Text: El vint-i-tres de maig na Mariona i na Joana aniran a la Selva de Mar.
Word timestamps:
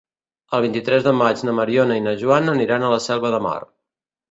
El 0.59 0.63
vint-i-tres 0.63 1.05
de 1.07 1.13
maig 1.17 1.43
na 1.49 1.55
Mariona 1.59 1.99
i 2.01 2.05
na 2.07 2.15
Joana 2.23 2.57
aniran 2.59 2.89
a 2.89 2.93
la 2.97 3.01
Selva 3.11 3.35
de 3.37 3.45
Mar. 3.51 3.57